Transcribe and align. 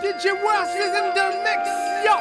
DJ 0.00 0.30
West 0.44 0.76
is 0.76 0.94
in 0.94 1.10
the 1.10 1.26
mix, 1.42 1.66
yo. 2.06 2.14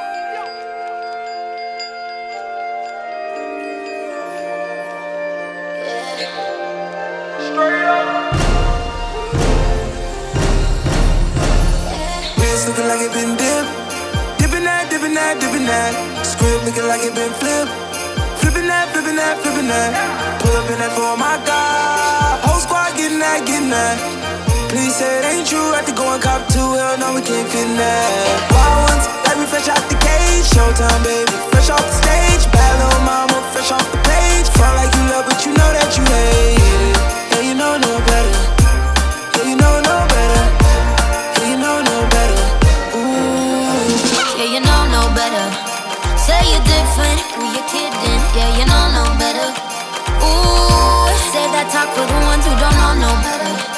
Wrist 12.40 12.68
looking 12.68 12.88
like 12.88 13.02
it 13.02 13.14
been 13.14 13.38
dipped. 13.38 13.70
Dipping 14.39 14.64
that, 14.64 14.88
dipping 14.89 15.14
that, 15.14 15.39
dipping 15.39 15.68
that. 15.68 16.25
Script 16.25 16.66
looking 16.66 16.88
like 16.88 17.02
it 17.04 17.14
been 17.14 17.32
flipped. 17.34 17.71
Flipping 18.41 18.66
that, 18.66 18.89
flipping 18.89 19.18
that, 19.18 19.38
flipping 19.44 19.68
that. 19.68 20.41
Pull 20.41 20.57
up 20.57 20.68
in 20.71 20.80
that 20.80 20.91
for 20.94 21.16
my 21.16 21.38
God. 21.46 22.39
Whole 22.44 22.59
squad 22.59 22.98
getting 22.98 23.20
that, 23.20 23.46
getting 23.46 23.70
that. 23.70 24.27
Please 24.70 24.96
say 24.96 25.20
it 25.20 25.26
ain't 25.26 25.48
true. 25.48 25.72
Have 25.72 25.86
to 25.88 25.96
go 25.96 26.04
and 26.12 26.22
cop 26.22 26.44
two. 26.52 26.60
Hell 26.60 26.98
no, 27.00 27.16
we 27.16 27.22
can't 27.22 27.48
fit 27.48 27.68
that. 27.80 28.12
Wild 28.52 28.92
ones, 28.92 29.06
like 29.24 29.38
we 29.39 29.46
fresh 29.48 29.71
out 29.71 29.80
the 29.88 29.96
cage. 30.04 30.44
Showtime, 30.52 31.02
baby. 31.08 31.32
Fresh 31.56 31.71
off 31.71 31.84
the 31.84 31.96
stage. 32.03 32.44
Bad 32.52 32.73
little 32.75 33.03
mama, 33.08 33.38
fresh 33.55 33.72
off 33.72 33.88
the 33.95 33.99
page. 34.03 34.48
Front 34.59 34.75
like 34.75 34.91
you 34.91 35.03
love, 35.08 35.23
but 35.23 35.39
you 35.48 35.55
know 35.55 35.70
that 35.72 35.89
you 35.95 36.03
hate 36.03 36.59
it. 36.59 36.99
Yeah, 37.31 37.48
you 37.48 37.55
know 37.55 37.80
no 37.80 37.94
better. 38.11 38.35
Yeah, 39.39 39.45
you 39.48 39.55
know 39.55 39.75
no 39.80 39.95
better. 40.11 40.44
Yeah, 41.39 41.47
you 41.47 41.58
know 41.63 41.77
no 41.88 41.97
better. 42.11 42.41
Ooh. 42.99 43.88
Yeah, 44.36 44.52
you 44.52 44.61
know 44.61 44.81
no 44.91 45.08
better. 45.16 45.45
Say 46.20 46.44
you're 46.52 46.67
different, 46.67 47.20
who 47.39 47.44
you 47.55 47.63
kidding? 47.72 48.20
Yeah, 48.36 48.52
you 48.59 48.66
know 48.67 48.84
no 48.99 49.05
better. 49.16 49.47
Ooh, 50.27 51.08
say 51.31 51.45
that 51.55 51.72
talk 51.72 51.88
for 51.95 52.03
the 52.03 52.20
ones 52.27 52.44
who 52.44 52.52
don't 52.59 52.75
know 52.75 53.08
no 53.08 53.11
better. 53.23 53.77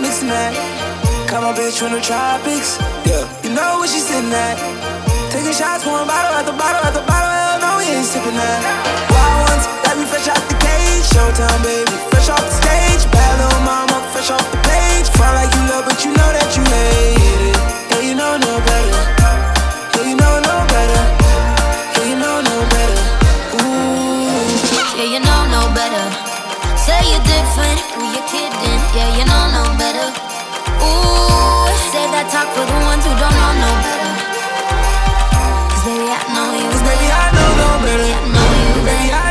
Mixing 0.00 0.28
that. 0.28 0.52
Caught 1.28 1.42
my 1.42 1.52
bitch 1.52 1.78
from 1.78 1.92
the 1.92 2.00
tropics. 2.00 2.78
Yeah, 3.04 3.24
you 3.42 3.50
know 3.54 3.80
where 3.80 3.88
she's 3.88 4.06
sitting 4.06 4.32
at. 4.32 4.56
Taking 5.32 5.52
shots, 5.52 5.84
pouring 5.84 6.06
bottle 6.06 6.32
after 6.32 6.54
bottle 6.54 6.82
after 6.86 7.02
bottle. 7.04 7.28
Hell 7.28 7.58
no, 7.60 7.70
we 7.80 7.90
ain't 7.90 8.06
sipping 8.06 8.36
that. 8.36 8.60
Wild 9.10 9.50
ones, 9.50 9.64
like 9.84 9.96
we 9.98 10.04
fresh 10.06 10.28
out 10.30 10.40
the 10.48 10.56
cage. 10.62 11.04
Showtime, 11.12 11.60
baby. 11.66 11.92
Fresh 12.12 12.30
off 12.30 12.40
the 12.40 12.54
stage. 12.62 13.02
Bad 13.10 13.32
little 13.40 13.62
mama, 13.66 13.96
fresh 14.14 14.30
off 14.30 14.44
the 14.52 14.60
page. 14.64 15.06
Front 15.18 15.34
like 15.34 15.50
you 15.52 15.62
love, 15.68 15.84
but 15.88 15.98
you 16.04 16.10
know 16.14 16.30
that 16.30 16.48
you 16.54 16.62
hate 16.62 17.52
it. 17.52 17.58
Yeah, 17.90 18.02
you 18.06 18.14
know 18.14 18.38
no 18.38 18.54
better. 18.64 19.00
Yeah, 19.98 20.04
you 20.08 20.16
know 20.16 20.34
no 20.40 20.56
better. 20.70 21.02
Yeah, 21.96 22.06
you 22.10 22.16
know 22.20 22.36
no 22.40 22.56
better. 22.70 23.00
Ooh. 23.60 24.46
Yeah, 24.96 25.08
you 25.10 25.20
know 25.20 25.40
no 25.52 25.62
better. 25.74 26.04
Say 26.78 26.96
you're 27.10 27.26
different, 27.26 27.80
that 32.16 32.32
talk 32.32 32.48
for 32.56 32.64
the 32.64 32.78
ones 32.88 33.04
who 33.04 33.12
don't 33.12 33.36
know 33.36 33.52
no 33.60 33.70
better. 33.84 34.12
Cause 35.68 35.84
baby, 35.84 36.08
I 36.08 36.20
know 36.32 36.48
you. 36.56 36.64
Cause 36.72 36.84
baby, 36.88 37.08
I 37.12 37.26
know 37.36 37.50
no 37.60 37.68
better. 37.84 38.08
Baby, 38.08 38.16
I 38.16 38.32
know 38.32 38.48
you 38.56 38.80
Baby. 38.88 39.08
I 39.12 39.25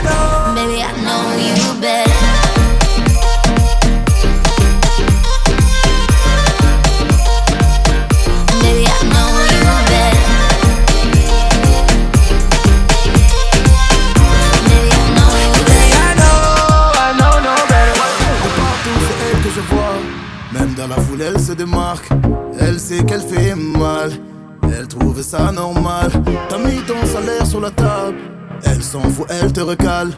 Elle 29.29 29.53
te 29.53 29.61
recale. 29.61 30.11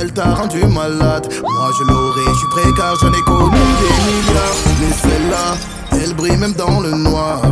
Elle 0.00 0.12
t'a 0.12 0.34
rendu 0.34 0.64
malade. 0.66 1.28
Moi 1.42 1.70
je 1.78 1.84
l'aurais, 1.84 2.32
je 2.32 2.38
suis 2.38 2.48
prêt 2.48 2.70
car 2.76 2.96
j'en 3.00 3.12
ai 3.12 3.22
connu 3.22 3.58
des 3.80 3.94
milliards. 4.06 4.58
Mais 4.80 4.92
celle-là, 4.92 6.02
elle 6.02 6.14
brille 6.14 6.36
même 6.36 6.54
dans 6.54 6.80
le 6.80 6.90
noir. 6.90 7.42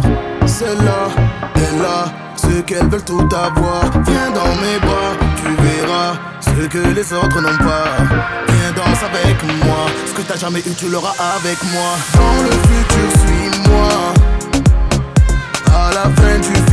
Celle-là, 0.46 1.08
elle 1.56 1.84
a 1.84 2.04
ce 2.36 2.60
qu'elles 2.62 2.88
veulent 2.88 3.04
tout 3.04 3.28
avoir. 3.32 3.84
Viens 4.04 4.30
dans 4.30 4.54
mes 4.62 4.78
bras, 4.80 5.12
tu 5.36 5.48
verras 5.62 6.14
ce 6.40 6.66
que 6.66 6.88
les 6.94 7.12
autres 7.12 7.40
n'ont 7.40 7.58
pas. 7.58 7.84
Viens 8.48 8.72
danse 8.74 9.02
avec 9.02 9.42
moi 9.64 9.86
Ce 10.06 10.12
que 10.12 10.22
t'as 10.22 10.36
jamais 10.36 10.60
eu 10.60 10.74
tu 10.76 10.88
l'auras 10.88 11.14
avec 11.36 11.62
moi. 11.72 11.92
Dans 12.14 12.42
le 12.42 12.50
futur 12.50 13.08
suis-moi. 13.20 13.88
À 15.74 15.90
la 15.94 16.02
fin 16.02 16.38
du 16.38 16.71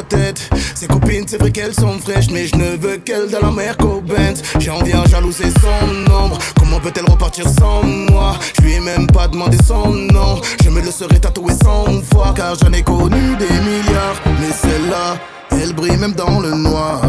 ma 0.00 0.50
Ses 0.74 0.86
copines 0.86 1.24
c'est 1.26 1.38
vrai 1.38 1.50
qu'elles 1.50 1.74
sont 1.74 1.98
fraîches 1.98 2.30
Mais 2.30 2.46
je 2.46 2.56
ne 2.56 2.76
veux 2.76 2.96
qu'elle 2.98 3.28
dans 3.30 3.40
la 3.40 3.50
mer 3.50 3.76
qu'au 3.76 4.00
Benz 4.00 4.42
J'en 4.58 4.82
viens 4.82 5.04
jaloux 5.06 5.32
c'est 5.32 5.50
son 5.60 6.12
ombre. 6.12 6.38
Comment 6.58 6.80
peut-elle 6.80 7.04
repartir 7.10 7.46
sans 7.48 7.82
moi? 7.82 8.36
Je 8.56 8.62
lui 8.62 8.74
ai 8.74 8.80
même 8.80 9.06
pas 9.06 9.28
demandé 9.28 9.56
son 9.66 9.90
nom. 9.90 10.40
Je 10.64 10.70
me 10.70 10.80
le 10.80 10.90
serais 10.90 11.18
tatoué 11.18 11.52
cent 11.62 11.86
fois 12.12 12.32
Car 12.36 12.54
j'en 12.54 12.72
ai 12.72 12.82
connu 12.82 13.36
des 13.36 13.60
milliards. 13.68 14.20
Mais 14.40 14.52
celle-là 14.52 15.16
elle 15.52 15.74
brille 15.74 15.96
même 15.96 16.14
dans 16.14 16.40
le 16.40 16.50
noir. 16.50 17.02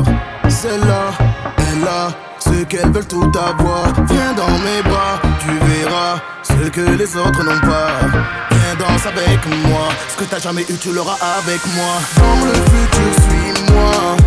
Celle-là 0.50 1.12
elle 1.58 1.88
a 1.88 2.10
ce 2.40 2.64
qu'elles 2.66 2.92
veulent 2.92 3.08
tout 3.08 3.32
avoir. 3.38 3.86
Viens 4.10 4.34
dans 4.34 4.58
mes 4.66 4.82
bras, 4.84 5.22
tu 5.40 5.52
verras 5.68 6.20
ce 6.44 6.70
que 6.70 6.98
les 6.98 7.16
autres 7.16 7.44
n'ont 7.44 7.62
pas 7.62 8.51
Avec 8.84 9.46
moi, 9.68 9.90
ce 10.10 10.16
que 10.18 10.24
t'as 10.24 10.40
jamais 10.40 10.64
eu 10.64 10.76
tu 10.76 10.92
l'auras 10.92 11.18
avec 11.38 11.62
moi. 11.76 12.02
Dans 12.18 12.46
le 12.46 12.54
futur 12.54 13.12
suis-moi. 13.22 14.18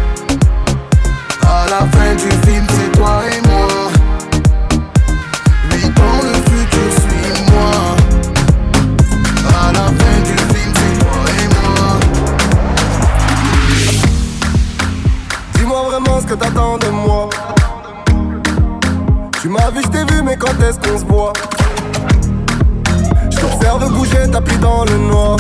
À 1.43 1.67
la 1.69 1.81
fin 1.91 2.15
du 2.15 2.31
film 2.47 2.67
c'est 2.71 2.93
toi 2.97 3.23
et 3.31 3.41
moi. 3.49 3.69
Oui 5.71 5.83
dans 5.91 6.19
le 6.23 6.35
futur 6.35 6.89
suis-moi. 7.03 7.73
À 9.49 9.73
la 9.73 9.87
fin 9.87 10.17
du 10.23 10.37
film 10.55 10.73
c'est 10.75 10.95
toi 11.01 11.19
et 11.41 11.49
moi. 11.55 11.85
Dis-moi 15.55 15.83
vraiment 15.91 16.21
ce 16.21 16.27
que 16.27 16.35
t'attends 16.35 16.79
de 16.79 16.89
moi. 16.89 17.29
Tu 19.43 19.49
m'as 19.49 19.71
vu, 19.71 19.83
je 19.83 19.89
t'ai 19.89 20.05
vu, 20.15 20.23
mais 20.23 20.37
quand 20.37 20.61
est-ce 20.63 20.79
qu'on 20.79 20.99
se 20.99 21.05
voit? 21.05 21.33
Je 23.65 23.71
t'observe 23.71 23.93
bouger, 23.95 24.31
tapis 24.31 24.59
dans 24.59 24.85
le 24.85 24.99
noir. 24.99 25.37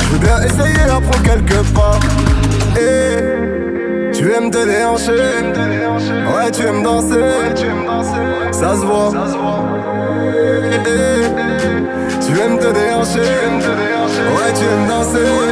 Je 0.00 0.16
bien 0.16 0.42
essayer, 0.42 0.84
apprendre 0.84 1.22
quelques 1.22 1.62
pas. 1.74 1.98
Et 2.80 4.12
tu 4.12 4.32
aimes 4.32 4.50
te 4.50 4.64
déhancher. 4.64 5.12
Ouais, 5.12 6.50
tu 6.50 6.62
aimes 6.62 6.82
danser. 6.82 7.20
Ça 8.52 8.74
se 8.74 8.86
voit. 8.86 9.12
Eh, 10.26 10.78
Tu 12.24 12.40
aimes 12.40 12.58
te 12.58 12.72
déhancher. 12.72 13.20
Ouais, 13.20 14.52
tu 14.54 14.64
aimes 14.64 14.88
danser. 14.88 15.44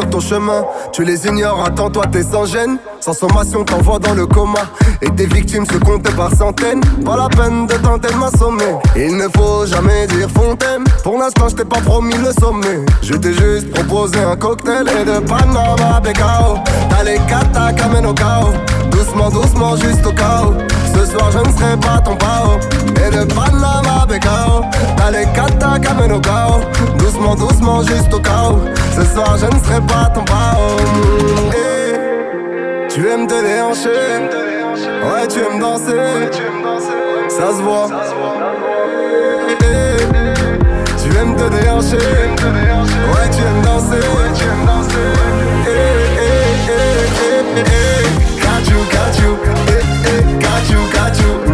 sur 0.00 0.10
ton 0.10 0.20
chemin. 0.20 0.64
Tu 0.92 1.04
les 1.04 1.26
ignores, 1.26 1.64
attends-toi, 1.64 2.06
t'es 2.10 2.22
sans 2.22 2.46
gêne. 2.46 2.78
Sans 3.00 3.14
sommation, 3.14 3.64
t'envoies 3.64 3.98
dans 3.98 4.12
le 4.12 4.26
coma. 4.26 4.60
Et 5.00 5.08
tes 5.10 5.24
victimes 5.26 5.64
se 5.64 5.78
comptent 5.78 6.14
par 6.14 6.34
centaines. 6.34 6.82
Pas 7.04 7.16
la 7.16 7.28
peine 7.28 7.66
de 7.66 7.74
tenter 7.74 8.12
de 8.12 8.18
m'assommer. 8.18 8.74
Il 8.94 9.16
ne 9.16 9.26
faut 9.34 9.64
jamais 9.64 10.06
dire 10.06 10.28
fontaine. 10.28 10.84
Pour 11.02 11.18
l'instant, 11.18 11.48
je 11.48 11.56
t'ai 11.56 11.64
pas 11.64 11.80
promis 11.80 12.16
le 12.18 12.30
sommet. 12.38 12.84
Je 13.02 13.14
t'ai 13.14 13.32
juste 13.32 13.70
proposé 13.72 14.18
un 14.18 14.36
cocktail 14.36 14.86
et 15.00 15.04
de 15.04 15.18
Panama 15.26 16.00
Becao. 16.02 16.58
T'as 16.90 17.02
les 17.04 17.18
kata 17.26 17.72
au 18.06 18.12
chaos. 18.12 18.52
Doucement, 18.90 19.30
doucement, 19.30 19.76
juste 19.76 20.06
au 20.06 20.12
chaos. 20.12 20.54
Ce 20.94 21.06
soir, 21.06 21.30
je 21.32 21.38
ne 21.38 21.56
serai 21.56 21.76
pas 21.78 22.00
ton 22.04 22.16
pao. 22.16 22.58
Et 22.96 23.16
de 23.16 23.24
Panama 23.32 24.04
Becao. 24.06 24.62
T'as 24.98 25.10
les 25.10 25.24
kata 25.34 25.76
au 26.14 26.20
chaos. 26.20 26.60
Doucement, 26.98 27.34
doucement, 27.34 27.82
juste 27.82 28.12
au 28.12 28.20
chaos. 28.20 28.60
Ce 28.94 29.04
soir, 29.14 29.38
je 29.38 29.46
ne 29.46 29.64
serai 29.64 29.80
pas 29.86 30.10
ton 30.14 30.22
pao. 30.24 31.49
Tu 33.00 33.08
aimes 33.08 33.26
te 33.26 33.40
déhancher, 33.42 33.88
ouais 33.88 35.26
tu 35.26 35.38
aimes 35.38 35.58
danser, 35.58 35.94
ça 37.30 37.48
se 37.56 37.62
voit. 37.62 37.88
Tu 41.02 41.08
aimes 41.16 41.34
te 41.34 41.48
déhancher, 41.48 41.96
ouais 41.96 43.30
tu 43.32 43.40
aimes 43.40 43.62
danser, 43.62 44.04
Got 48.42 48.68
you, 48.68 48.84
got 48.92 49.18
you, 49.18 49.30
got 50.38 50.68
you, 50.68 50.80
got 50.92 51.16
you, 51.18 51.49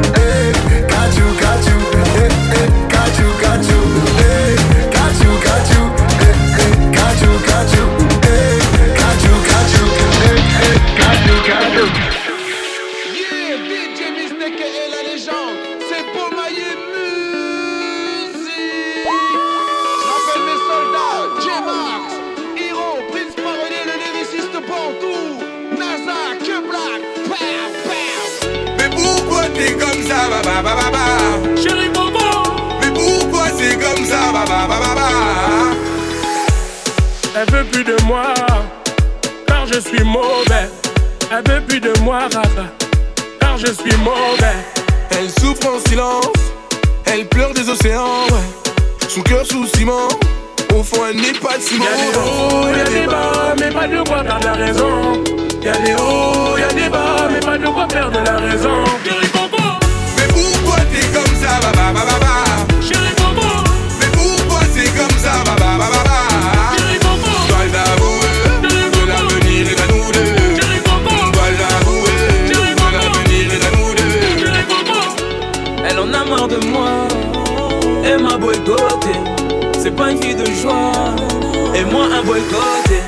Elle 37.39 37.53
veut 37.53 37.65
plus 37.65 37.85
de 37.85 37.97
moi, 38.05 38.33
car 39.47 39.67
je 39.67 39.81
suis 39.81 40.03
mauvais. 40.05 40.71
Elle 41.31 41.53
veut 41.53 41.61
plus 41.63 41.81
de 41.81 41.93
moi, 42.03 42.21
Rafa, 42.33 42.67
car 43.41 43.59
je 43.59 43.67
suis 43.67 43.97
mauvais. 43.99 44.57
Elle 45.11 45.29
souffre 45.31 45.67
en 45.67 45.89
silence, 45.89 46.27
elle 47.07 47.27
pleure 47.29 47.53
des 47.53 47.69
océans, 47.69 48.27
ouais. 48.31 49.09
Son 49.09 49.23
cœur 49.23 49.45
sous 49.45 49.67
ciment, 49.67 50.09
au 50.75 50.83
fond 50.83 51.03
elle 51.11 51.17
n'est 51.17 51.33
pas 51.33 51.59
de 51.59 51.63
ciment. 51.63 51.85
Y'a 51.85 51.97
des 51.97 52.17
hauts, 52.19 52.69
y'a 52.77 52.85
des 52.85 53.07
bas, 53.07 53.55
mais 53.59 53.71
pas 53.71 53.89
de 53.89 54.09
quoi 54.09 54.23
perdre 54.23 54.47
la 54.47 54.53
raison. 54.53 55.23
Y'a 55.63 55.73
des 55.79 55.95
hauts, 55.95 56.57
y'a 56.57 56.73
des 56.73 56.89
bas, 56.89 57.29
mais 57.31 57.41
pas 57.41 57.59
de 57.59 57.67
quoi 57.67 57.87
perdre 57.87 58.21
la 58.25 58.37
raison. 58.37 58.85
Chérie 59.05 59.31
Mais 60.17 60.29
pourquoi 60.29 60.77
t'es 60.93 61.07
comme 61.09 61.35
ça, 61.41 61.61
ba 61.61 61.73
ba 61.73 61.93
ba 61.93 62.05
ba 62.05 62.19
ba 62.21 63.06
elle 75.88 75.99
en 76.00 76.12
a 76.12 76.25
marre 76.25 76.49
de 76.49 76.56
moi, 76.67 77.09
et 78.05 78.21
ma 78.21 78.37
boycottée, 78.37 79.21
c'est 79.81 79.94
pas 79.94 80.11
une 80.11 80.21
fille 80.21 80.35
de 80.35 80.44
joie, 80.61 80.93
et 81.75 81.85
moi 81.85 82.06
un 82.12 82.23
boycotté. 82.23 83.00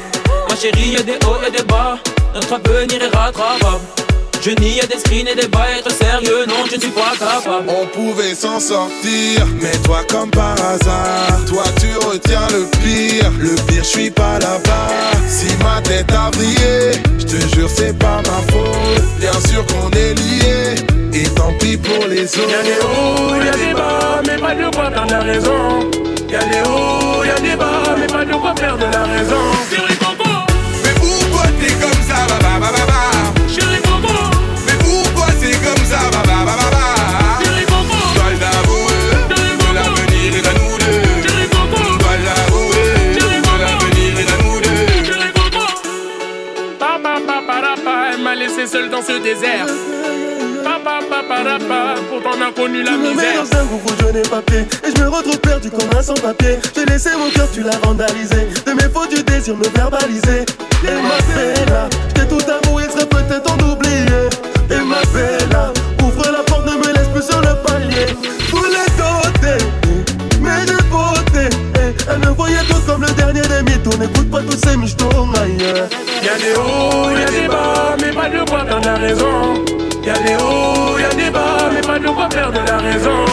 ma 0.49 0.57
chérie 0.57 0.91
y'a 0.91 1.03
des 1.03 1.19
hauts 1.27 1.43
et 1.47 1.51
des 1.51 1.65
bas, 1.65 1.99
notre 2.35 2.55
avenir 2.55 3.03
est 3.03 3.17
rattrapable. 3.17 4.08
Je 4.41 4.51
nie, 4.63 4.77
y'a 4.77 4.87
des 4.87 4.99
screens 4.99 5.27
et 5.27 5.35
des 5.35 5.49
bas, 5.49 5.67
être 5.79 5.91
sérieux, 5.93 6.47
non, 6.47 6.65
je 6.71 6.77
ne 6.77 6.81
suis 6.81 6.91
pas 6.91 7.13
capable. 7.19 7.67
On 7.69 7.87
pouvait 7.87 8.35
s'en 8.35 8.61
sortir, 8.61 9.45
mais 9.61 9.73
toi 9.85 10.01
comme 10.09 10.31
par 10.31 10.53
hasard, 10.53 11.45
toi 11.47 11.65
tu 11.81 11.89
retiens 12.07 12.47
le 12.53 12.65
pire. 12.83 13.31
Le 13.41 13.55
pire, 13.67 13.83
je 13.83 13.89
suis 13.89 14.11
pas 14.11 14.39
là-bas. 14.39 14.89
Si 15.29 15.47
ma 15.63 15.83
tête 15.83 16.11
a 16.13 16.31
brillé, 16.31 16.93
je 17.19 17.25
te 17.25 17.55
jure 17.55 17.69
c'est 17.69 17.99
pas 17.99 18.23
ma 18.23 18.53
faute. 18.53 19.03
Bien 19.19 19.33
sûr 19.51 19.67
qu'on 19.67 19.91
est 19.91 20.15
liés, 20.15 20.75
et 21.13 21.25
tant 21.35 21.53
pis 21.59 21.77
pour 21.77 22.07
les 22.07 22.23
Y'a 22.23 22.63
des 22.63 22.79
autres. 22.79 23.33
hauts, 23.33 23.45
y'a 23.45 23.51
des 23.51 23.75
bas, 23.75 24.23
mais 24.27 24.37
pas 24.39 24.55
de 24.55 24.75
quoi 24.75 24.91
perdre 24.91 25.11
la 25.13 25.21
raison. 25.21 25.91
Y'a 26.31 26.45
des 26.45 26.61
hauts, 26.69 27.25
y'a 27.25 27.41
des 27.41 27.57
bas, 27.57 27.97
mais 27.99 28.07
pas 28.07 28.25
de 28.25 28.33
quoi 28.35 28.55
perdre 28.55 28.87
la 28.93 29.03
raison. 29.03 29.45
Mais 30.85 30.95
pourquoi 30.95 31.43
t'es 31.61 31.73
comme 31.75 32.03
ça, 32.09 32.25
ba 32.29 32.39
ba 32.41 32.61
ba 32.61 32.73
ba 32.73 32.87
ba 32.87 33.18
seul 48.69 48.91
dans 48.91 49.01
ce 49.03 49.19
désert. 49.23 49.67
Papa, 50.63 50.99
papa, 51.09 51.95
pourtant 52.11 52.39
on 52.39 52.49
a 52.49 52.53
connu 52.53 52.83
la 52.83 52.93
Je 52.93 52.97
me 52.97 53.03
mets 53.03 53.15
misère. 53.15 53.43
dans 53.51 53.59
un 53.59 53.65
groupe 53.65 53.83
où 53.87 53.95
je 54.03 54.13
n'ai 54.13 54.23
pas 54.23 54.43
pied 54.43 54.67
Et 54.87 54.95
je 54.95 55.03
me 55.03 55.09
retrouve 55.09 55.39
perdu 55.39 55.71
comme 55.71 55.89
un 55.97 56.03
sans-papier 56.03 56.59
J'ai 56.75 56.85
laissé 56.85 57.11
mon 57.17 57.31
cœur, 57.31 57.49
tu 57.53 57.63
l'as 57.63 57.79
vandalisé. 57.79 58.49
De 58.67 58.73
mes 58.73 58.91
fautes, 58.93 59.15
du 59.15 59.23
désir 59.23 59.57
me 59.57 59.65
verbaliser. 59.75 60.45
Et 60.85 60.87
ma 60.87 61.17
je 61.29 62.15
t'ai 62.15 62.27
tout 62.29 62.51
avoué, 62.51 62.85
serait 62.85 63.07
peut-être 63.07 63.43
temps 63.43 63.57
d'oublier 63.57 64.05
Et 64.71 64.85
ma 64.85 65.01
bella, 65.13 65.73
ouvre 66.03 66.31
la 66.31 66.43
porte, 66.45 66.67
ne 66.67 66.73
me 66.77 66.93
laisse 66.95 67.09
plus 67.09 67.23
sur 67.23 67.41
le 67.41 67.55
palier 67.67 68.07
Voulais 68.51 68.89
doter, 68.97 69.65
mais 70.41 70.67
j'ai 70.67 70.83
voté 70.91 71.57
Eh, 71.77 71.95
Elle 72.11 72.19
me 72.19 72.35
voyait 72.35 72.65
tout 72.69 72.81
comme 72.87 73.03
le 73.03 73.09
dernier 73.13 73.41
mythos 73.67 73.97
N'écoute 73.99 74.31
pas 74.31 74.41
tous 74.43 74.59
ces 74.69 74.77
michtos 74.77 75.09
ailleurs 75.41 75.89
Y'a 76.23 76.35
des 76.37 76.55
hauts, 76.59 77.11
y'a 77.11 77.27
des 77.27 77.49
bas, 77.49 77.97
mais 78.01 78.13
pas 78.13 78.29
de 78.29 78.49
quoi 78.49 78.65
perdre 78.65 78.87
la 78.87 78.95
raison. 78.97 79.65
Y'a 80.05 80.15
des 80.19 80.35
hauts, 80.43 80.99
y'a 80.99 81.09
des 81.15 81.31
bas, 81.31 81.71
mais 81.73 81.81
pas 81.81 81.99
de 81.99 82.09
quoi 82.09 82.29
perdre 82.29 82.61
la 82.67 82.77
raison. 82.79 83.25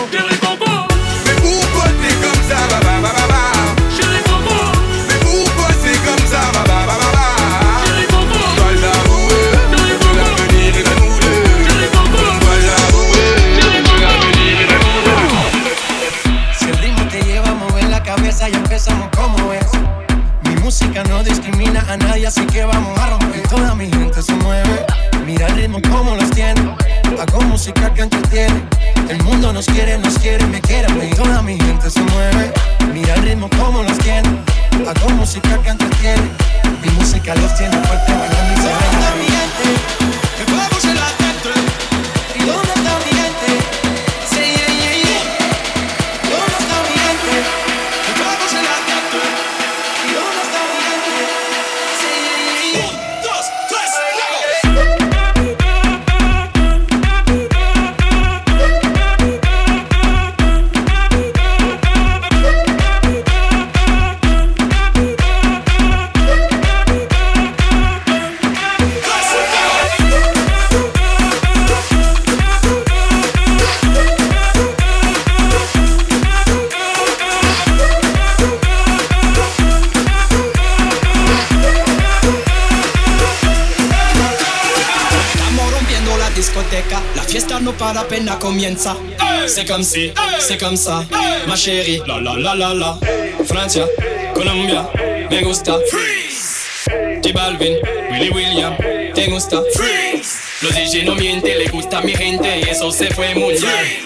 Comme 89.76 89.84
si, 89.84 90.14
c'est 90.40 90.58
comme 90.58 90.78
ça, 90.78 91.04
ma 91.48 91.56
chérie. 91.58 92.02
La 92.08 92.22
la 92.22 92.36
la 92.36 92.56
la 92.56 92.74
la. 92.74 92.98
Francia, 93.44 93.86
Colombia, 94.34 94.88
me 95.30 95.42
gusta. 95.42 95.78
Freeze. 95.92 96.88
J 97.22 97.34
Balvin, 97.34 97.76
Willy 98.10 98.30
William, 98.30 98.74
te 99.14 99.28
gusta. 99.28 99.62
Freeze. 99.74 100.38
Los 100.62 100.74
DJ 100.74 101.04
no 101.04 101.16
mienten, 101.16 101.58
le 101.58 101.68
gusta 101.68 101.98
a 101.98 102.02
mi 102.02 102.14
gente 102.16 102.58
y 102.58 102.70
eso 102.70 102.90
se 102.90 103.14
fue 103.14 103.36
muy 103.36 103.56
bien. 103.56 104.06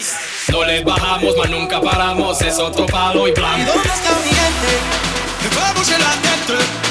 No 0.51 0.63
les 0.63 0.83
bajamos, 0.83 1.35
mas 1.37 1.49
nunca 1.51 1.79
paramos, 1.79 2.41
es 2.41 2.57
otro 2.57 2.87
palo 2.87 3.27
y 3.27 3.31
plan. 3.31 3.61
¿Y 3.61 3.65
dónde 3.65 3.89
está 3.89 4.09
mi 4.25 4.29
gente? 4.29 5.99
La 5.99 6.55
tête. 6.55 6.88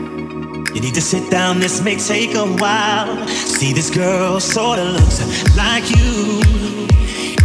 Need 0.81 0.95
to 0.95 1.01
sit 1.01 1.29
down, 1.29 1.59
this 1.59 1.79
may 1.83 1.95
take 1.95 2.33
a 2.33 2.45
while. 2.45 3.27
See, 3.27 3.71
this 3.71 3.91
girl 3.91 4.39
sorta 4.39 4.83
looks 4.83 5.21
like 5.55 5.87
you. 5.91 6.41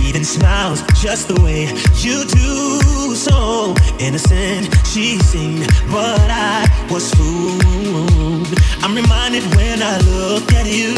Even 0.01 0.25
smiles 0.25 0.83
just 0.95 1.29
the 1.29 1.39
way 1.43 1.67
you 2.01 2.25
do. 2.25 3.15
So 3.15 3.75
innocent, 3.99 4.75
she 4.87 5.19
seemed, 5.19 5.69
but 5.93 6.31
I 6.31 6.65
was 6.91 7.13
fooled. 7.13 8.55
I'm 8.83 8.95
reminded 8.95 9.45
when 9.55 9.83
I 9.83 9.99
look 9.99 10.51
at 10.55 10.65
you. 10.65 10.95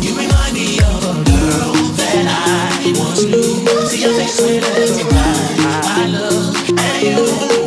You 0.00 0.16
remind 0.16 0.54
me 0.54 0.78
of 0.78 1.02
a 1.10 1.14
girl 1.26 1.74
that 1.98 2.24
I 2.30 2.92
once 2.96 3.24
knew. 3.24 3.66
See 3.88 4.02
your 4.02 4.14
face 4.14 4.40
when 4.40 4.60
little 4.62 5.10
time 5.10 5.58
I 5.90 6.06
look 6.06 6.78
at 6.78 7.02
you. 7.02 7.63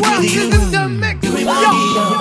Welcome 0.00 0.50
to 0.50 0.70
the 0.70 0.88
mix. 0.88 1.24
Yo. 1.24 2.17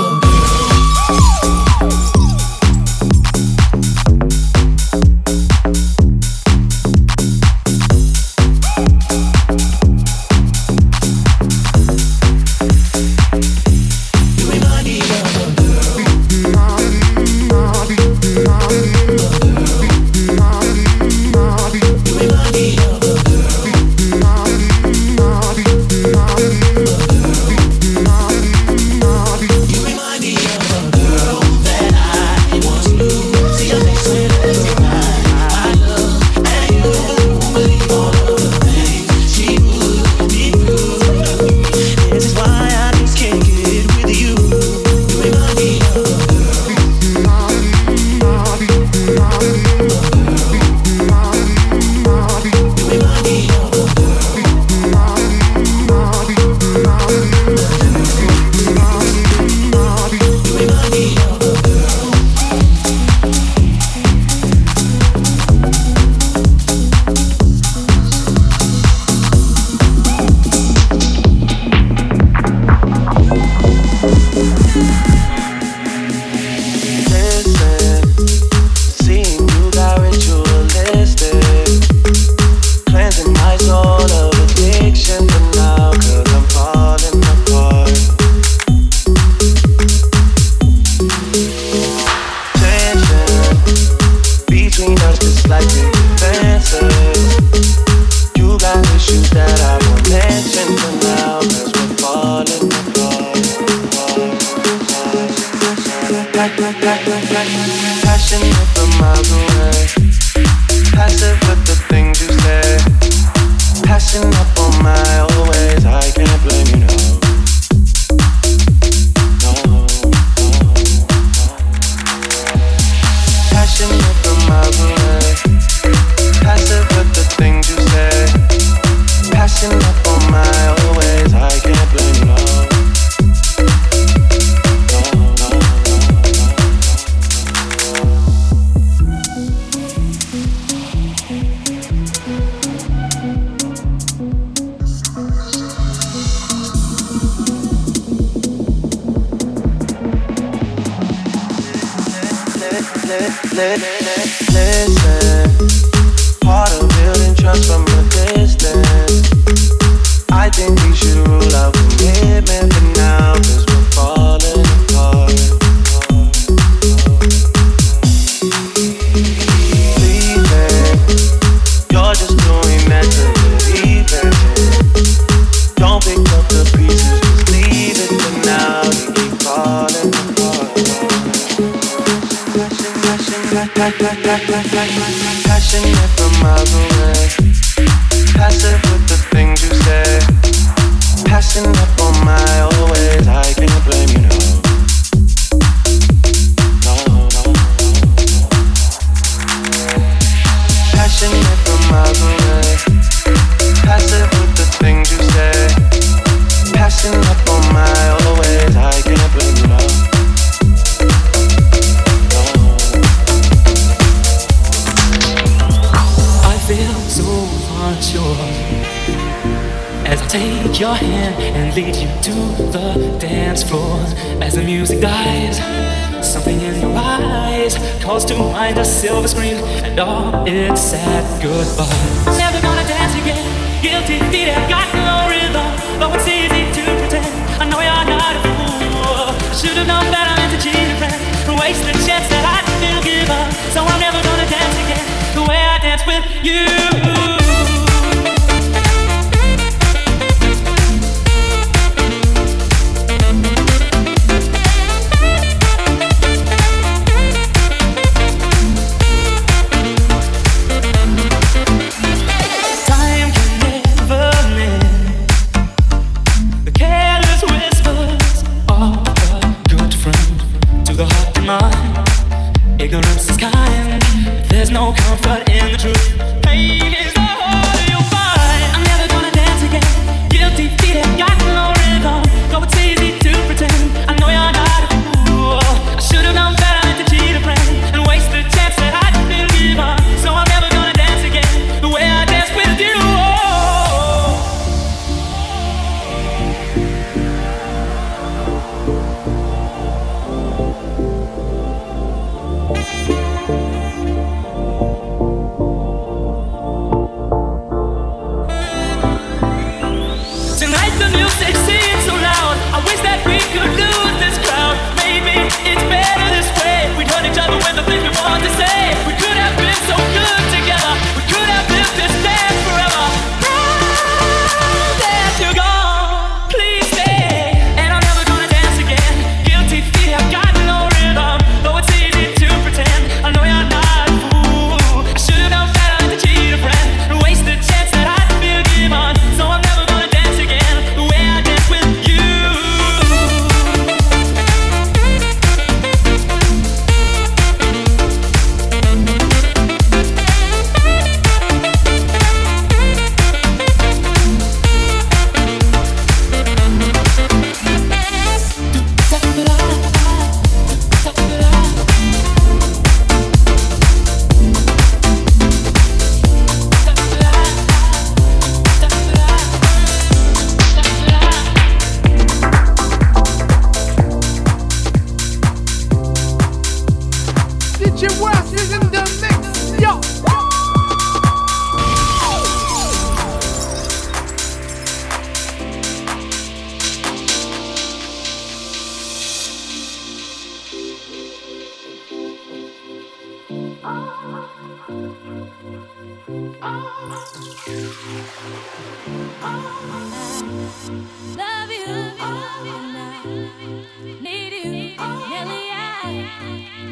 the 270.98 271.06
heart 271.06 271.38
and 271.38 271.46
mind. 271.46 272.82
Ignorance 272.82 273.30
is 273.30 273.38
kind. 273.38 274.02
There's 274.50 274.72
no 274.72 274.94
comfort 274.94 275.48
in 275.48 275.72
the 275.72 275.78
truth. 275.78 276.42
Pain 276.42 277.07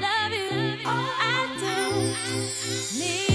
love 0.02 0.32
you, 0.34 0.78
I 0.86 1.48
do. 1.60 3.00
Need 3.00 3.35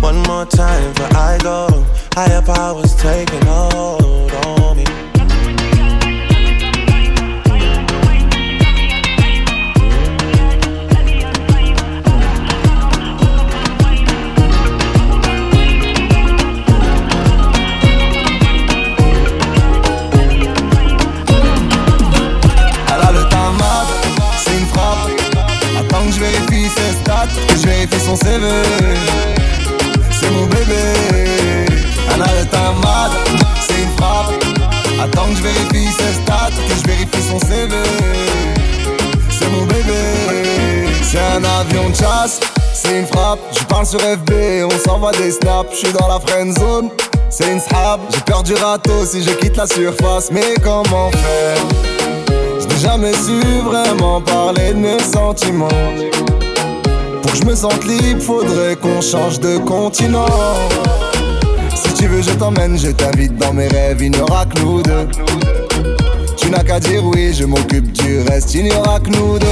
One 0.00 0.22
more 0.22 0.46
time 0.46 0.92
before 0.94 1.16
I 1.16 1.38
go. 1.42 1.86
Higher 2.14 2.42
powers 2.42 2.94
taking 2.96 3.42
hold 3.42 4.32
on 4.46 4.76
me. 4.76 4.84
C'est 24.38 24.58
une 24.58 24.66
frappe. 24.66 25.10
Attends 25.78 26.06
que 26.06 26.12
je 26.12 26.20
vérifie 26.20 26.68
ses 26.68 26.92
stats, 27.00 27.26
que 27.48 27.56
je 27.56 27.66
vérifie 27.66 28.00
son 28.00 28.16
CV. 28.16 29.29
C'est 30.20 30.30
mon 30.30 30.44
bébé. 30.44 31.66
Elle 32.14 32.22
a 32.22 32.40
le 32.40 32.46
tamat, 32.46 33.10
c'est 33.66 33.82
une 33.82 33.90
frappe. 33.96 34.32
Attends 35.02 35.28
que 35.30 35.36
je 35.36 35.42
vérifie 35.42 35.90
ses 35.92 36.12
stats, 36.22 36.50
que 36.68 36.74
je 36.74 36.86
vérifie 36.86 37.22
son 37.28 37.38
CV. 37.38 37.74
C'est 39.30 39.48
mon 39.48 39.64
bébé. 39.64 40.90
C'est 41.02 41.18
un 41.18 41.42
avion 41.42 41.88
de 41.88 41.96
chasse, 41.96 42.38
c'est 42.74 42.98
une 42.98 43.06
frappe. 43.06 43.40
Je 43.58 43.64
parle 43.64 43.86
sur 43.86 44.00
FB, 44.00 44.32
on 44.64 44.88
s'envoie 44.88 45.12
des 45.12 45.30
snaps. 45.30 45.70
Je 45.72 45.76
suis 45.86 45.92
dans 45.92 46.06
la 46.06 46.20
friend 46.20 46.56
zone. 46.58 46.90
C'est 47.30 47.50
une 47.50 47.60
srab, 47.60 48.00
j'ai 48.12 48.20
peur 48.20 48.42
du 48.42 48.54
râteau 48.54 49.06
si 49.06 49.22
je 49.22 49.30
quitte 49.30 49.56
la 49.56 49.66
surface. 49.66 50.30
Mais 50.30 50.54
comment 50.62 51.10
faire? 51.12 51.56
Je 52.60 52.66
n'ai 52.66 52.80
jamais 52.80 53.12
su 53.14 53.40
vraiment 53.64 54.20
parler 54.20 54.74
de 54.74 54.78
mes 54.78 54.98
sentiments. 55.00 55.68
Pour 57.30 57.38
je 57.38 57.44
me 57.44 57.54
sente 57.54 57.84
libre, 57.84 58.20
faudrait 58.20 58.74
qu'on 58.74 59.00
change 59.00 59.38
de 59.38 59.58
continent. 59.58 60.26
Si 61.76 61.94
tu 61.94 62.08
veux, 62.08 62.22
je 62.22 62.30
t'emmène, 62.30 62.76
je 62.76 62.88
t'invite 62.88 63.36
dans 63.36 63.52
mes 63.52 63.68
rêves, 63.68 64.02
il 64.02 64.10
n'y 64.10 64.20
aura 64.20 64.44
que 64.46 64.58
nous 64.58 64.82
deux. 64.82 65.06
Tu 66.36 66.50
n'as 66.50 66.64
qu'à 66.64 66.80
dire 66.80 67.04
oui, 67.04 67.32
je 67.32 67.44
m'occupe 67.44 67.92
du 67.92 68.22
reste, 68.22 68.52
il 68.54 68.64
n'y 68.64 68.72
aura 68.72 68.98
que 68.98 69.10
nous 69.10 69.38
deux. 69.38 69.46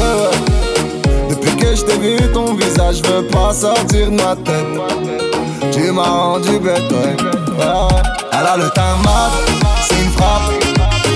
Depuis 1.30 1.54
que 1.54 1.76
je 1.76 1.82
t'ai 1.82 1.98
vu, 1.98 2.16
ton 2.32 2.54
visage 2.54 3.00
veut 3.02 3.24
pas 3.28 3.52
sortir 3.54 4.10
de 4.10 4.16
ma 4.16 4.34
tête. 4.34 5.70
Tu 5.70 5.92
m'as 5.92 6.02
rendu 6.02 6.58
bête, 6.58 6.82
ouais. 6.90 7.16
Ouais, 7.58 7.64
ouais. 7.64 8.02
Elle 8.32 8.46
a 8.46 8.56
le 8.56 8.64
mat, 9.04 9.30
c'est 9.88 10.02
une 10.02 10.10
frappe. 10.10 10.52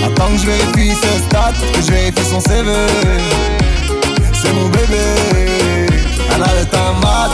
Attends 0.06 0.30
que 0.30 0.38
je 0.38 0.46
vérifie 0.46 0.94
ses 0.94 1.24
stats, 1.24 1.52
que 1.74 1.82
je 1.82 1.90
vérifie 1.90 2.30
son 2.30 2.40
CV. 2.40 2.70
C'est 4.32 4.52
mon 4.52 4.68
bébé. 4.68 5.51
Elle 6.34 6.42
a 6.42 6.64
teint 6.64 6.92
mat, 7.02 7.30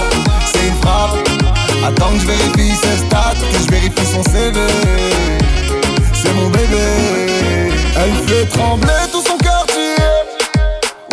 c'est 0.53 0.67
une 0.67 0.75
frappe. 0.83 1.17
Attends 1.87 2.13
que 2.13 2.21
je 2.21 2.27
vérifie 2.27 2.75
ses 2.77 3.07
stats, 3.07 3.35
que 3.53 3.59
je 3.59 3.71
vérifie 3.71 4.07
son 4.07 4.23
CV. 4.25 4.61
C'est 6.13 6.35
mon 6.35 6.49
bébé. 6.49 7.73
Elle 7.97 8.15
fait 8.27 8.47
trembler 8.47 8.89
tout 9.13 9.23
son 9.27 9.39
quartier. 9.39 9.97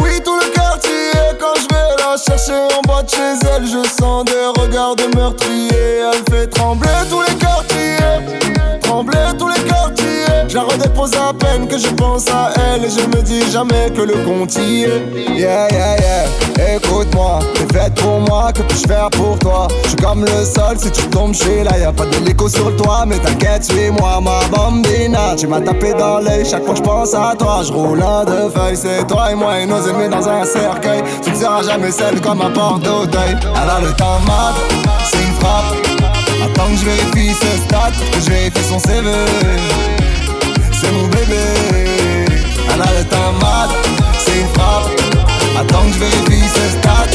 Oui, 0.02 0.20
tout 0.24 0.38
le 0.38 0.50
quartier. 0.52 1.12
Quand 1.40 1.56
je 1.56 1.68
vais 1.74 1.96
la 2.00 2.18
chercher 2.18 2.68
en 2.76 2.82
bas 2.88 3.04
de 3.04 3.10
chez 3.10 3.48
elle, 3.56 3.66
je 3.66 3.88
sens 3.88 4.26
des 4.26 4.62
regards 4.62 4.96
de 4.96 5.16
meurtrier. 5.16 6.02
Elle 6.12 6.34
fait 6.34 6.48
trembler 6.48 6.90
tous 7.10 7.22
les 7.22 7.36
quartiers. 7.36 7.75
Je 10.48 10.56
la 10.56 10.64
redépose 10.64 11.12
à 11.16 11.34
peine 11.34 11.68
que 11.68 11.78
je 11.78 11.88
pense 11.96 12.28
à 12.30 12.52
elle. 12.56 12.86
Et 12.86 12.90
je 12.90 13.06
me 13.06 13.22
dis 13.22 13.50
jamais 13.52 13.92
que 13.96 14.02
le 14.02 14.14
compte 14.26 14.56
y 14.56 14.84
est. 14.84 15.04
Yeah, 15.36 15.68
yeah, 15.70 15.98
yeah. 15.98 16.76
Écoute-moi, 16.76 17.40
t'es 17.54 17.78
faite 17.78 17.96
pour 17.96 18.20
moi. 18.22 18.52
Que 18.54 18.62
puis-je 18.62 18.88
faire 18.88 19.10
pour 19.12 19.38
toi? 19.40 19.68
Je 19.84 19.90
suis 19.90 19.98
comme 19.98 20.24
le 20.24 20.46
sol, 20.46 20.78
si 20.78 20.92
tu 20.92 21.08
tombes, 21.08 21.34
suis 21.34 21.64
là. 21.64 21.78
Y'a 21.78 21.92
pas 21.92 22.06
d'hélico 22.06 22.48
sur 22.48 22.70
le 22.70 22.76
toit, 22.76 23.06
mais 23.06 23.18
t'inquiète, 23.18 23.66
suis-moi, 23.66 24.22
ma 24.22 24.46
bambina. 24.56 25.36
Tu 25.38 25.48
m'as 25.48 25.62
tapé 25.62 25.94
dans 25.94 26.20
l'œil 26.20 26.46
chaque 26.46 26.64
fois 26.64 26.74
que 26.74 26.80
je 26.80 26.84
pense 26.84 27.14
à 27.14 27.34
toi. 27.38 27.62
Je 27.66 27.74
roule 27.74 28.02
un 28.02 28.24
de 28.24 28.50
feuilles, 28.50 28.78
c'est 28.78 29.06
toi 29.08 29.32
et 29.32 29.36
moi 29.36 29.60
et 29.60 29.66
nos 29.66 29.82
ennemis 29.88 30.10
dans 30.10 30.28
un 30.28 30.46
cercueil. 30.46 31.04
Tu 31.24 31.32
ne 31.32 31.36
seras 31.36 31.64
jamais 31.64 31.92
celle 31.92 32.22
comme 32.22 32.42
un 32.42 32.52
porte 32.52 32.84
d'Auteuil. 32.84 33.36
Elle 33.42 33.70
a 33.70 33.80
le 33.82 33.92
temps 33.94 34.20
mat, 34.26 34.56
c'est 35.12 35.18
une 35.18 35.34
frappe. 35.34 35.76
Attends 36.44 36.70
que 36.70 36.78
je 36.78 36.86
vérifie 36.86 37.34
ses 37.34 37.64
stats, 37.66 37.92
que 38.14 38.20
je 38.24 38.30
vérifie 38.30 38.64
son 38.70 38.80
CV. 38.80 39.10
C'est 40.78 40.92
mon 40.92 41.08
bébé. 41.08 41.40
Elle 42.74 42.82
a 42.82 43.00
le 43.00 43.06
temps 43.06 43.32
mat, 43.40 43.70
c'est 44.20 44.42
une 44.42 44.48
frappe. 44.50 44.90
Attends 45.58 45.86
que 45.88 45.94
je 45.94 46.00
vérifie 46.00 46.50
ses 46.50 46.70
stats, 46.78 47.08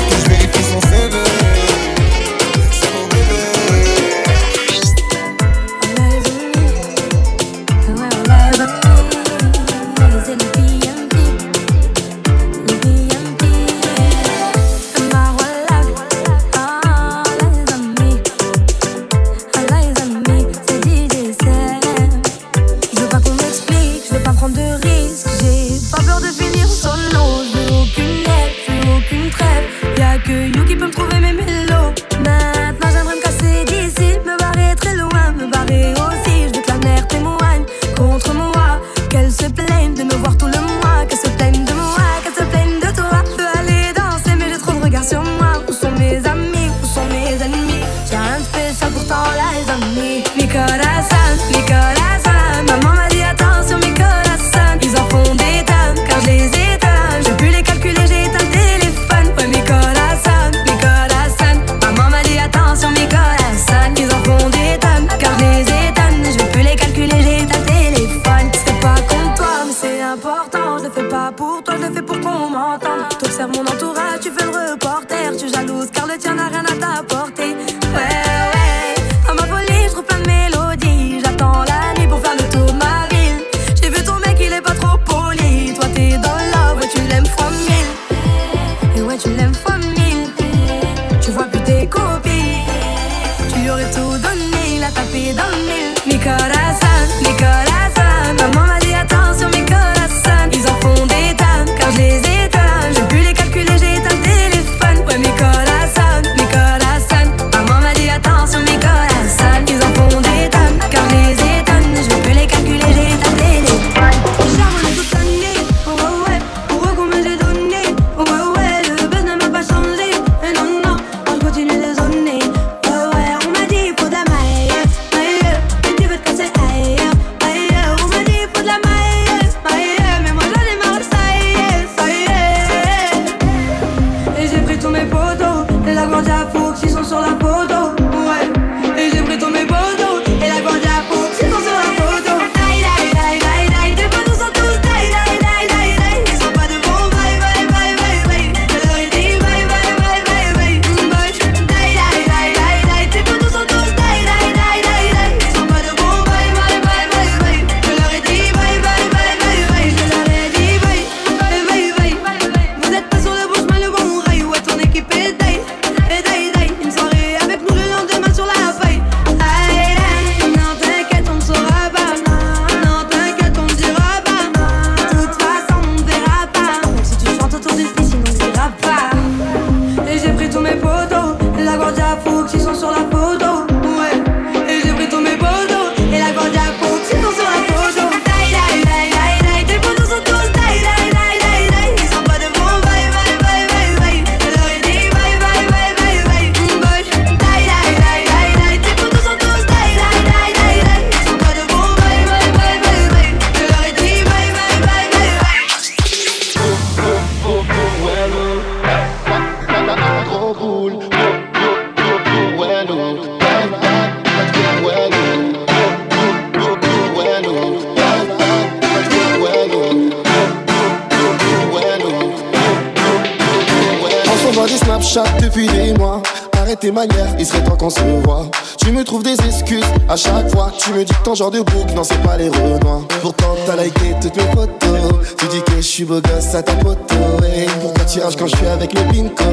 Quand 238.19 238.49
je 238.49 238.57
suis 238.57 238.67
avec 238.67 238.93
mes 238.93 239.05
pinko 239.05 239.45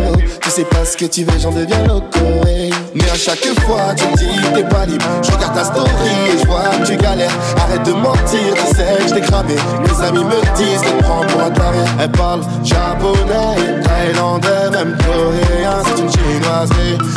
Tu 0.42 0.50
sais 0.50 0.64
pas 0.64 0.84
ce 0.84 0.98
que 0.98 1.06
tu 1.06 1.24
veux, 1.24 1.38
j'en 1.40 1.52
deviens 1.52 1.84
loco 1.84 2.26
hey. 2.48 2.74
Mais 2.96 3.08
à 3.08 3.14
chaque 3.14 3.46
fois 3.62 3.94
tu 3.96 4.04
me 4.06 4.18
dis 4.18 4.26
t'es 4.52 4.64
pas 4.64 4.84
libre. 4.88 5.06
Je 5.22 5.32
regarde 5.32 5.54
ta 5.54 5.64
story 5.64 5.90
et 6.34 6.40
je 6.40 6.48
vois 6.48 6.64
que 6.82 6.88
tu 6.88 6.98
galères. 6.98 7.38
Arrête 7.56 7.84
de 7.84 7.92
mentir, 7.92 8.56
tu 8.56 8.76
sais 8.76 9.04
que 9.04 9.10
je 9.10 9.14
t'ai 9.14 9.22
cramé 9.22 9.54
Mes 9.54 10.04
amis 10.04 10.24
me 10.24 10.56
disent 10.56 10.82
te 10.82 11.04
prends 11.04 11.22
pour 11.28 11.42
un 11.42 11.52
taré. 11.52 11.78
Elle 12.02 12.12
parle 12.12 12.42
japonais, 12.64 13.84
thaïlandais, 13.84 14.72
même 14.72 14.98
coréen 15.06 15.84
C'est 15.86 16.02
une 16.02 16.10
chinoise. 16.10 16.70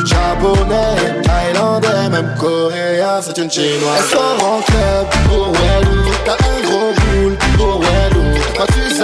Japonais, 0.05 1.23
thaïlandais, 1.23 2.09
même 2.11 2.35
coréen 2.39 3.23
C'est 3.23 3.39
une 3.39 3.51
chinoise. 3.51 3.81
Elle 3.99 4.05
sort 4.05 4.37
en 4.45 4.61
club 4.61 5.07
oh 5.09 5.29
pour 5.29 5.53
Wellou 5.53 6.03
T'as 6.27 6.33
un 6.33 6.69
gros 6.69 6.93
boule 6.93 7.39
oh 7.41 7.57
pour 7.57 7.81
Wellou 7.81 8.39
Toi 8.55 8.67
tu 8.67 9.03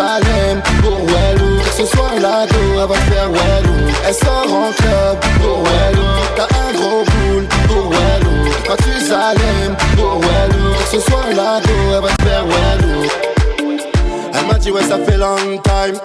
oh 0.85 1.56
ce 1.77 1.85
soir 1.85 2.11
la 2.23 2.47
go, 2.47 2.57
elle 2.73 2.89
va 2.89 2.95
te 2.95 3.13
faire 3.13 3.31
wellou. 3.31 3.93
Elle 4.09 4.15
sort 4.15 4.51
en 4.51 4.73
club 4.73 5.19
pour 5.43 5.59
wellou. 5.59 6.07
T'as 6.35 6.45
un 6.45 6.73
gros 6.73 7.05
boule 7.05 7.47
pour 7.69 7.89
oh 7.89 7.91
wellou. 7.91 8.51
Quand 8.67 8.77
tu 8.77 8.99
s'allumes 9.05 9.77
pour 9.95 10.19
wellou. 10.21 10.75
Ce 10.91 10.99
soir 11.01 11.27
la 11.37 11.61
go, 11.61 11.75
elle 11.95 12.03
va 12.03 12.09
te 12.09 12.23
faire 12.23 12.45
wellou. 12.47 13.09
Elle 14.33 14.47
m'a 14.47 14.55
dit 14.55 14.71
ouais 14.71 14.85
ça 14.85 14.99
fait 14.99 15.19
long 15.19 15.37
time. 15.63 16.01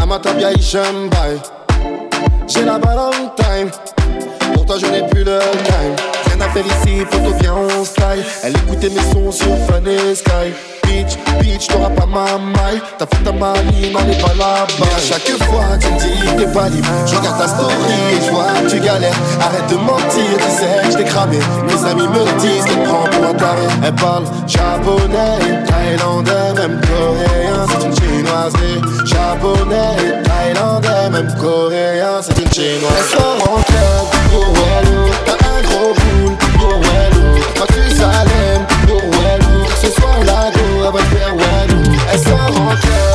Amatabia 0.00 0.52
Ishembai 0.52 1.40
J'ai 2.46 2.64
la 2.64 2.78
balle 2.78 2.98
on 2.98 3.42
time 3.42 3.70
Pour 4.52 4.64
toi 4.64 4.76
je 4.78 4.86
n'ai 4.86 5.02
plus 5.08 5.24
le 5.24 5.40
time. 5.40 6.23
Rien 6.34 6.46
à 6.46 6.50
faire 6.50 6.66
ici, 6.66 7.04
faut 7.10 7.18
que 7.18 7.38
bien 7.40 7.54
on 7.54 7.84
style. 7.84 8.24
Elle 8.42 8.56
écoutait 8.56 8.88
mes 8.88 9.12
sons 9.12 9.30
sur 9.30 9.56
Fan 9.68 9.86
et 9.86 10.14
Sky. 10.16 10.50
Bitch, 10.84 11.16
bitch, 11.40 11.68
t'auras 11.68 11.90
pas 11.90 12.06
ma 12.06 12.38
maille. 12.38 12.82
T'as 12.98 13.06
fait 13.06 13.22
ta 13.22 13.30
manie, 13.30 13.92
n'allez 13.92 14.16
pas 14.20 14.34
là-bas. 14.36 14.66
Chaque 14.98 15.28
fois, 15.44 15.78
tu 15.80 15.86
me 15.92 15.98
dis 16.00 16.20
que 16.20 16.42
t'es 16.42 16.52
pas 16.52 16.68
libre. 16.68 16.88
Je 17.06 17.14
regarde 17.14 17.38
ta 17.38 17.46
story 17.46 17.74
et 18.10 18.24
je 18.24 18.30
vois 18.30 18.46
que 18.64 18.68
tu 18.68 18.80
galères. 18.80 19.14
Arrête 19.40 19.70
de 19.70 19.76
mentir, 19.76 20.36
tu 20.38 20.50
sais, 20.50 20.90
je 20.90 20.96
t'ai 20.96 21.04
cramé. 21.04 21.38
Mes 21.66 21.88
amis 21.88 22.08
me 22.08 22.40
disent 22.40 22.64
qu'elle 22.64 22.82
prend 22.82 23.04
pour 23.04 23.24
un 23.24 23.34
taré. 23.34 23.66
Elle 23.84 23.94
parle 23.94 24.24
japonais, 24.48 25.38
thaïlandais, 25.66 26.52
même 26.56 26.80
coréen. 26.80 27.66
C'est 27.68 27.86
une 27.86 27.94
chinoise 27.94 28.54
et 28.54 29.06
japonais, 29.06 30.22
thaïlandais, 30.54 31.10
même 31.10 31.34
coréen, 31.36 32.20
c'est 32.22 32.38
une 32.38 32.52
chinoise. 32.52 32.92
Elle 32.98 33.18
sort 33.18 33.38
en 33.50 33.62
club 33.62 34.02
oh 34.02 34.30
pour 34.30 34.52
Wallou, 34.52 35.08
oh. 35.08 35.14
t'as 35.26 35.48
un 35.48 35.62
gros 35.62 35.94
boule 35.94 36.36
oh 36.40 36.58
pour 36.58 36.68
Wallou. 36.68 37.40
Patrice 37.58 37.96
Salem 37.96 38.66
pour 38.86 38.96
Wallou, 38.96 39.66
ce 39.80 39.90
soir 39.90 40.18
la 40.24 40.50
go, 40.50 40.60
elle 40.86 40.92
va 40.92 41.04
faire 41.16 41.34
Wallou. 41.34 41.82
Elle 42.12 42.18
sort 42.18 42.60
en 42.60 42.76
club. 42.76 43.13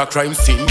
A 0.00 0.06
crime 0.06 0.34
scene 0.34 0.66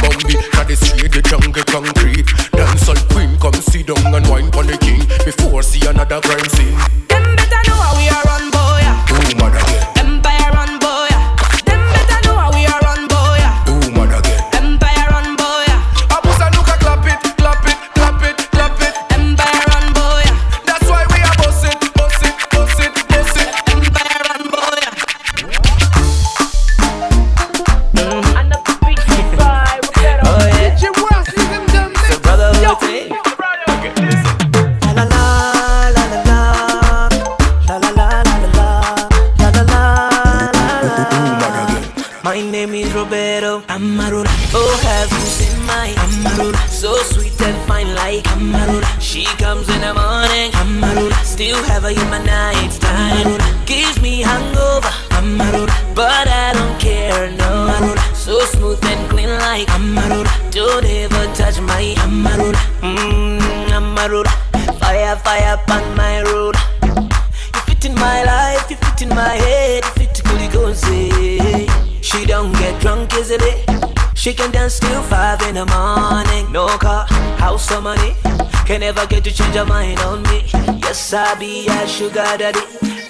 To 79.19 79.29
change 79.33 79.55
her 79.55 79.65
mind 79.65 79.99
on 79.99 80.23
me. 80.23 80.43
Yes, 80.79 81.13
I 81.13 81.35
be 81.35 81.67
a 81.67 81.85
sugar 81.85 82.23
daddy. 82.37 82.61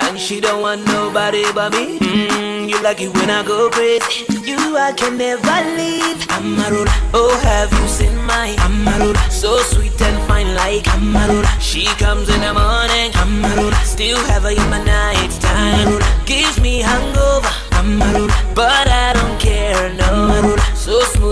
And 0.01 0.17
she 0.17 0.41
don't 0.41 0.59
want 0.63 0.83
nobody 0.87 1.43
but 1.53 1.71
me. 1.71 1.99
Mm, 1.99 2.67
you 2.67 2.81
like 2.81 2.99
it 2.99 3.13
when 3.13 3.29
I 3.29 3.45
go 3.45 3.69
crazy. 3.69 4.25
You, 4.43 4.75
I 4.75 4.91
can 4.91 5.19
never 5.19 5.57
leave. 5.77 6.17
Amarula, 6.33 6.89
oh, 7.13 7.37
have 7.43 7.71
you 7.71 7.87
seen 7.87 8.15
my 8.25 8.55
Amarula? 8.57 9.21
So 9.29 9.57
sweet 9.59 10.01
and 10.01 10.17
fine 10.27 10.55
like 10.55 10.85
Amarula. 10.97 11.47
She 11.61 11.85
comes 12.01 12.27
in 12.27 12.41
the 12.41 12.55
morning. 12.57 13.11
Amarula, 13.13 13.77
still 13.83 14.17
have 14.25 14.41
her 14.43 14.49
in 14.49 14.69
my 14.71 14.83
night 14.83 15.29
time. 15.39 16.01
Gives 16.25 16.59
me 16.59 16.79
hangover. 16.79 17.53
Amarula, 17.77 18.33
but 18.55 18.87
I 18.87 19.13
don't 19.13 19.39
care, 19.39 19.93
no. 19.93 20.03
Amarula, 20.25 20.75
so 20.75 20.99
smooth 21.13 21.28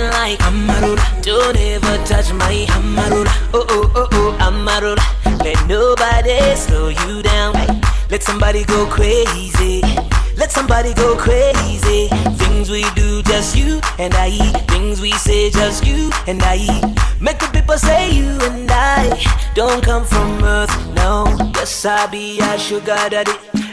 clean 0.00 0.10
like 0.10 0.38
Amarula. 0.40 1.22
Don't 1.22 1.56
ever 1.56 2.04
touch 2.04 2.32
my 2.32 2.66
Amarula. 2.70 3.30
Oh, 3.52 3.66
oh, 3.68 3.92
oh, 3.94 4.08
oh, 4.12 4.36
Amarula. 4.40 5.44
Let 5.44 5.66
nobody 5.68 6.56
slow 6.56 6.88
you 6.88 7.22
down. 7.22 7.54
Let 8.10 8.22
somebody 8.22 8.64
go 8.64 8.86
crazy. 8.86 9.82
Let 10.36 10.50
somebody 10.50 10.94
go 10.94 11.16
crazy. 11.16 12.08
Things 12.38 12.70
we 12.70 12.84
do, 12.94 13.22
just 13.22 13.56
you 13.56 13.80
and 13.98 14.14
I. 14.14 14.30
Things 14.68 15.00
we 15.00 15.12
say, 15.12 15.50
just 15.50 15.86
you 15.86 16.10
and 16.26 16.40
I. 16.42 16.58
Make 17.20 17.38
the 17.38 17.48
people 17.52 17.76
say 17.78 18.10
you 18.10 18.38
and 18.42 18.70
I 18.70 19.22
don't 19.54 19.82
come 19.82 20.04
from 20.04 20.42
earth, 20.42 20.72
no. 20.94 21.26
Yes, 21.54 21.84
I 21.84 22.06
be 22.06 22.40
a 22.40 22.58
sugar 22.58 22.96
daddy. 23.10 23.32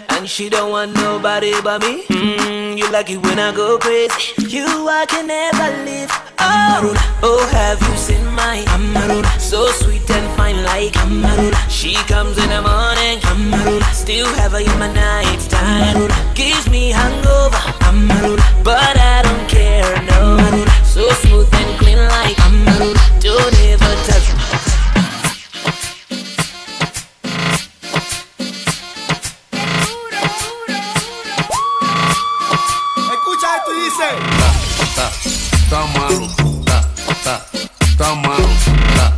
And 0.10 0.28
she 0.28 0.50
don't 0.50 0.72
want 0.72 0.94
nobody 0.96 1.54
but 1.62 1.82
me. 1.82 2.04
Mm, 2.06 2.67
you 2.78 2.92
like 2.92 3.10
it 3.10 3.18
when 3.18 3.40
I 3.40 3.52
go 3.56 3.78
crazy. 3.80 4.34
You, 4.38 4.66
I 4.88 5.06
can 5.08 5.26
never 5.28 5.68
live. 5.84 6.12
Oh, 6.38 6.94
oh, 7.24 7.48
have 7.52 7.82
you 7.82 7.98
seen 7.98 8.24
my 8.34 8.64
Amarula? 8.76 9.26
So 9.40 9.66
sweet 9.82 10.08
and 10.12 10.28
fine 10.38 10.64
like 10.64 10.94
Amarula. 10.94 11.58
She 11.70 11.96
comes 12.06 12.38
in 12.38 12.50
the 12.50 12.62
morning. 12.62 13.18
Amarula. 13.32 13.84
Still 13.94 14.28
have 14.36 14.52
her 14.52 14.60
in 14.60 14.80
my 14.80 14.94
night 14.94 15.40
time. 15.50 16.08
Gives 16.36 16.70
me 16.70 16.92
hangover. 16.92 17.58
Amarula. 17.90 18.44
But 18.64 18.96
I 18.98 19.22
don't 19.24 19.50
care, 19.50 19.96
no. 20.04 20.38
So 20.84 21.10
smooth 21.26 21.50
and 21.54 21.80
clean 21.80 21.98
like 21.98 22.38
Amarula. 22.46 23.22
Don't 23.22 23.56
ever 23.72 23.94
touch 24.06 24.57
Está 35.68 35.86
malo, 35.88 36.26
está, 37.12 37.46
está. 37.92 39.17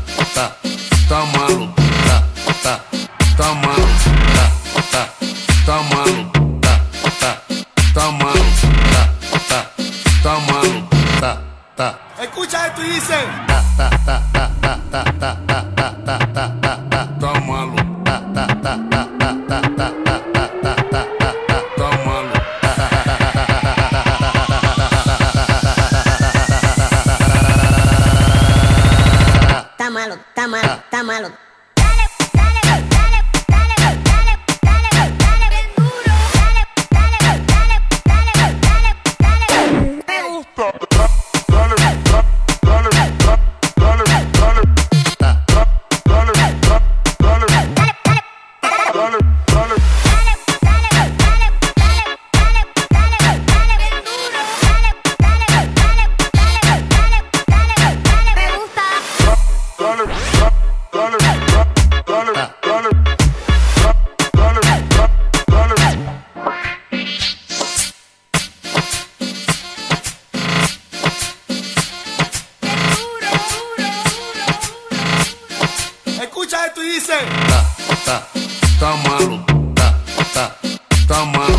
malo, 79.08 79.40
está, 79.70 79.96
está, 80.20 80.56
está 80.92 81.26
malo. 81.26 81.59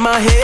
My 0.00 0.18
head. 0.18 0.39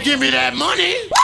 Give 0.00 0.20
me 0.20 0.30
that 0.30 0.54
money. 0.54 1.17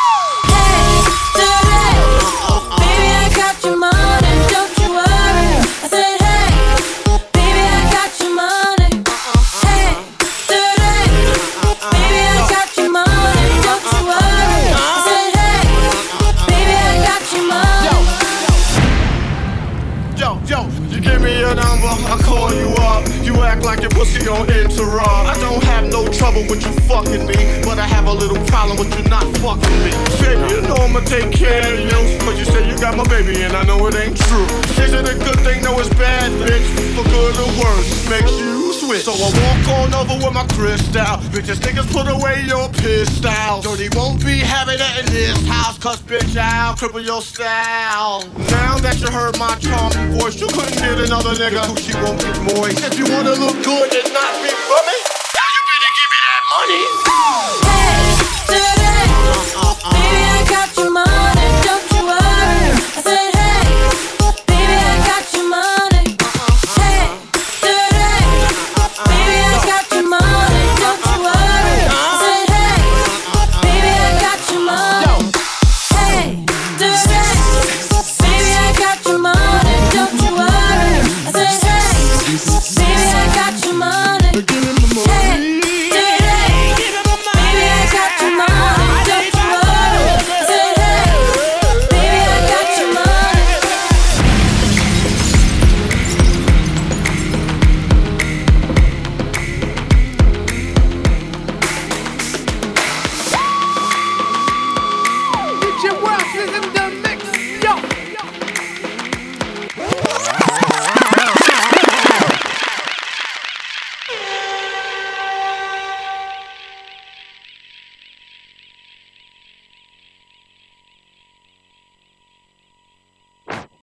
Put 41.95 42.09
away 42.09 42.43
your 42.43 42.69
pistol. 42.71 43.63
Dirty 43.63 43.89
won't 43.95 44.19
be 44.25 44.39
having 44.39 44.81
it 44.81 44.95
in 44.99 45.07
this 45.07 45.39
house, 45.47 45.79
cause 45.79 46.03
bitch, 46.03 46.37
I'll 46.37 46.75
cripple 46.75 47.05
your 47.05 47.23
style. 47.23 48.27
Now 48.51 48.79
that 48.79 48.99
you 49.01 49.09
heard 49.11 49.39
my 49.39 49.55
charming 49.63 50.19
voice, 50.19 50.41
you 50.41 50.49
couldn't 50.49 50.75
get 50.75 50.99
another 50.99 51.35
nigga 51.39 51.63
who 51.71 51.77
she 51.79 51.95
won't 52.03 52.19
get 52.19 52.37
moist. 52.51 52.83
If 52.83 52.99
you 52.99 53.07
wanna 53.15 53.35
look 53.39 53.63
good 53.63 53.95
and 53.95 54.13
not 54.13 54.33
be 54.43 54.51
bummy, 54.67 55.04